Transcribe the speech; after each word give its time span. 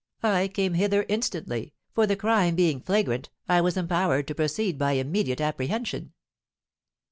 I 0.23 0.47
came 0.47 0.73
hither 0.73 1.05
instantly, 1.09 1.75
for 1.93 2.07
the 2.07 2.15
crime 2.15 2.55
being 2.55 2.81
flagrant, 2.81 3.29
I 3.47 3.61
was 3.61 3.77
empowered 3.77 4.27
to 4.29 4.33
proceed 4.33 4.79
by 4.79 4.93
immediate 4.93 5.39
apprehension." 5.39 6.13